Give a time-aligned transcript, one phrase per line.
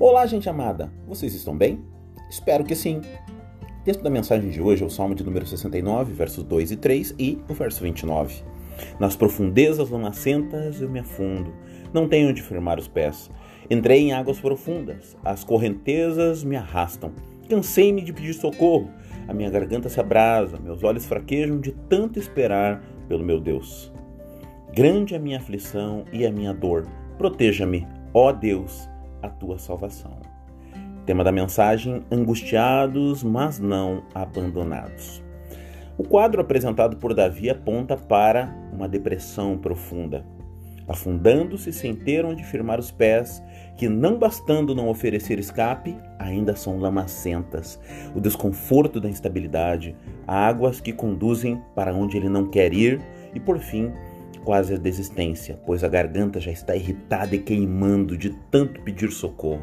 [0.00, 0.92] Olá, gente amada!
[1.08, 1.80] Vocês estão bem?
[2.30, 2.98] Espero que sim.
[3.80, 6.76] O texto da mensagem de hoje é o Salmo de número 69, versos 2 e
[6.76, 8.44] 3 e o verso 29.
[9.00, 11.52] Nas profundezas lamacentas eu me afundo,
[11.92, 13.28] não tenho onde firmar os pés.
[13.68, 17.10] Entrei em águas profundas, as correntezas me arrastam.
[17.48, 18.88] Cansei-me de pedir socorro,
[19.26, 23.92] a minha garganta se abrasa, meus olhos fraquejam de tanto esperar pelo meu Deus.
[24.72, 26.86] Grande é a minha aflição e a minha dor.
[27.18, 27.84] Proteja-me,
[28.14, 28.88] ó Deus,
[29.22, 30.18] a tua salvação.
[31.06, 35.22] Tema da mensagem: angustiados, mas não abandonados.
[35.96, 40.24] O quadro apresentado por Davi aponta para uma depressão profunda,
[40.86, 43.42] afundando-se sem ter onde firmar os pés,
[43.76, 47.80] que não bastando não oferecer escape, ainda são lamacentas,
[48.14, 49.96] o desconforto da instabilidade,
[50.26, 53.00] águas que conduzem para onde ele não quer ir
[53.34, 53.92] e, por fim,
[54.48, 59.60] quase a desistência, pois a garganta já está irritada e queimando de tanto pedir socorro.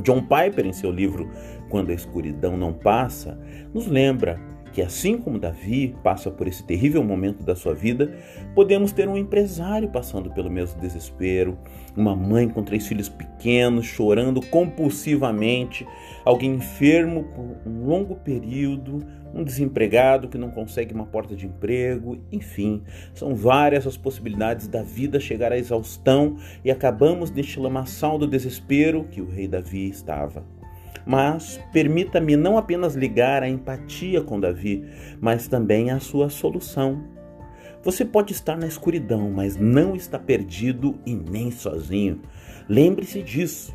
[0.00, 1.28] John Piper, em seu livro
[1.68, 3.36] Quando a Escuridão Não Passa,
[3.74, 4.40] nos lembra
[4.72, 8.12] que, assim como Davi passa por esse terrível momento da sua vida,
[8.54, 11.58] podemos ter um empresário passando pelo mesmo desespero,
[11.96, 15.86] uma mãe com três filhos pequenos chorando compulsivamente,
[16.24, 18.98] alguém enfermo por um longo período,
[19.34, 22.82] um desempregado que não consegue uma porta de emprego, enfim,
[23.14, 29.04] são várias as possibilidades da vida chegar à exaustão e acabamos neste lamaçal do desespero
[29.04, 30.59] que o rei Davi estava.
[31.06, 34.84] Mas permita-me não apenas ligar a empatia com Davi,
[35.20, 37.02] mas também a sua solução.
[37.82, 42.20] Você pode estar na escuridão, mas não está perdido e nem sozinho.
[42.68, 43.74] Lembre-se disso.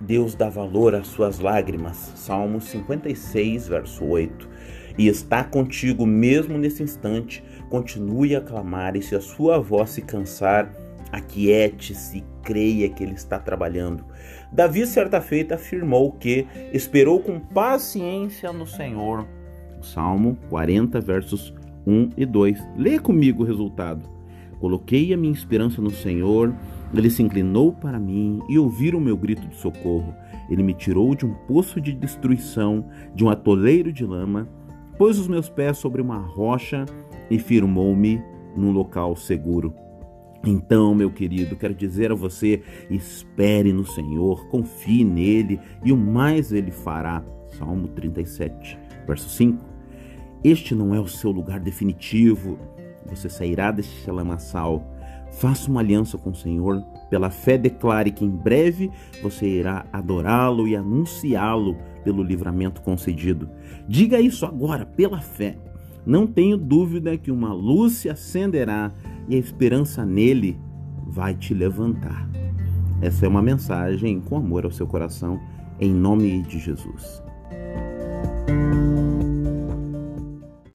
[0.00, 2.12] Deus dá valor às suas lágrimas.
[2.14, 4.48] Salmo 56, verso 8.
[4.98, 7.42] E está contigo mesmo nesse instante.
[7.70, 10.72] Continue a clamar, e se a sua voz se cansar,
[11.10, 14.06] Aquiete-se, creia que ele está trabalhando.
[14.50, 19.26] Davi, certa feita, afirmou que esperou com paciência no Senhor.
[19.82, 21.52] Salmo 40, versos
[21.86, 22.58] 1 e 2.
[22.74, 24.08] Leia comigo o resultado.
[24.58, 26.54] Coloquei a minha esperança no Senhor,
[26.94, 30.14] ele se inclinou para mim e ouviu o meu grito de socorro.
[30.48, 34.48] Ele me tirou de um poço de destruição, de um atoleiro de lama,
[34.96, 36.86] pôs os meus pés sobre uma rocha
[37.30, 38.22] e firmou-me
[38.56, 39.74] num local seguro.
[40.44, 46.52] Então, meu querido, quero dizer a você: espere no Senhor, confie nele e o mais
[46.52, 47.22] ele fará.
[47.58, 49.64] Salmo 37, verso 5.
[50.44, 52.58] Este não é o seu lugar definitivo.
[53.06, 54.94] Você sairá deste lamaçal.
[55.32, 56.82] Faça uma aliança com o Senhor.
[57.10, 58.90] Pela fé, declare que em breve
[59.22, 63.48] você irá adorá-lo e anunciá-lo pelo livramento concedido.
[63.88, 65.56] Diga isso agora, pela fé.
[66.06, 68.92] Não tenho dúvida que uma luz se acenderá
[69.28, 70.58] e a esperança nele
[71.06, 72.28] vai te levantar.
[73.00, 75.38] Essa é uma mensagem com amor ao seu coração,
[75.78, 77.22] em nome de Jesus.